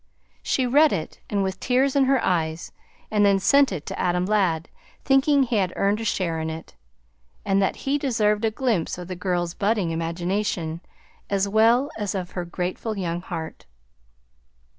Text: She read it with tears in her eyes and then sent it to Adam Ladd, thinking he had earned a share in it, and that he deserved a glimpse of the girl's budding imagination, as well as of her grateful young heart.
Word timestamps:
She 0.41 0.65
read 0.65 0.91
it 0.91 1.19
with 1.29 1.59
tears 1.59 1.95
in 1.95 2.05
her 2.05 2.19
eyes 2.25 2.71
and 3.11 3.23
then 3.23 3.37
sent 3.37 3.71
it 3.71 3.85
to 3.85 3.99
Adam 3.99 4.25
Ladd, 4.25 4.67
thinking 5.05 5.43
he 5.43 5.57
had 5.57 5.71
earned 5.75 6.01
a 6.01 6.03
share 6.03 6.39
in 6.39 6.49
it, 6.49 6.73
and 7.45 7.61
that 7.61 7.75
he 7.85 7.99
deserved 7.99 8.43
a 8.43 8.49
glimpse 8.49 8.97
of 8.97 9.07
the 9.07 9.15
girl's 9.15 9.53
budding 9.53 9.91
imagination, 9.91 10.81
as 11.29 11.47
well 11.47 11.91
as 11.99 12.15
of 12.15 12.31
her 12.31 12.45
grateful 12.45 12.97
young 12.97 13.21
heart. 13.21 13.67